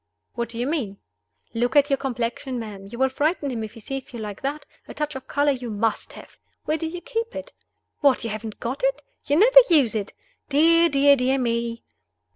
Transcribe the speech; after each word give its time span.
"What 0.33 0.49
do 0.49 0.57
you 0.57 0.65
mean?" 0.65 0.97
"Look 1.53 1.75
at 1.75 1.91
your 1.91 1.97
complexion, 1.97 2.57
ma'am. 2.57 2.87
You 2.87 2.97
will 2.97 3.09
frighten 3.09 3.51
him 3.51 3.63
if 3.63 3.73
he 3.73 3.79
sees 3.79 4.11
you 4.13 4.19
like 4.19 4.41
that. 4.41 4.65
A 4.87 4.95
touch 4.95 5.13
of 5.13 5.27
color 5.27 5.51
you 5.51 5.69
must 5.69 6.13
have. 6.13 6.39
Where 6.65 6.75
do 6.79 6.87
you 6.87 7.01
keep 7.01 7.35
it? 7.35 7.53
What! 7.99 8.23
you 8.23 8.31
haven't 8.31 8.59
got 8.59 8.81
it? 8.83 9.03
you 9.27 9.35
never 9.35 9.59
use 9.69 9.93
it? 9.93 10.13
Dear, 10.49 10.89
dear, 10.89 11.15
dear 11.15 11.37
me!" 11.37 11.83